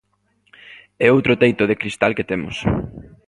É 1.05 1.07
outro 1.15 1.39
teito 1.41 1.63
de 1.69 1.79
cristal 1.81 2.11
que 2.17 2.27
temos. 2.31 2.55